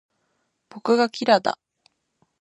[0.69, 1.59] 僕がキラだ